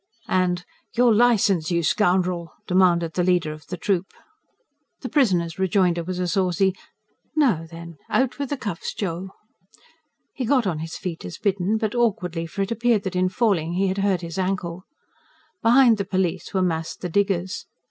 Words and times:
And: 0.29 0.65
"Your 0.95 1.13
licence, 1.13 1.69
you 1.69 1.83
scoundrel!" 1.83 2.53
demanded 2.65 3.13
the 3.13 3.23
leader 3.23 3.51
of 3.51 3.67
the 3.67 3.77
troop. 3.77 4.07
The 5.01 5.09
prisoner's 5.09 5.59
rejoinder 5.59 6.03
was 6.03 6.17
a 6.17 6.27
saucy: 6.27 6.75
"Now 7.35 7.67
then, 7.69 7.99
out 8.09 8.39
with 8.39 8.49
the 8.49 8.57
cuffs, 8.57 8.95
Joe!" 8.95 9.29
He 10.33 10.43
got 10.43 10.65
on 10.65 10.79
his 10.79 10.97
feet 10.97 11.23
as 11.23 11.37
bidden; 11.37 11.77
but 11.77 11.93
awkwardly, 11.93 12.47
for 12.47 12.63
it 12.63 12.71
appeared 12.71 13.03
that 13.03 13.15
in 13.15 13.29
falling 13.29 13.73
he 13.73 13.89
had 13.89 13.99
hurt 13.99 14.21
his 14.21 14.39
ankle. 14.39 14.85
Behind 15.61 15.97
the 15.99 16.03
police 16.05 16.51
were 16.51 16.63
massed 16.63 17.01
the 17.01 17.07
diggers. 17.09 17.67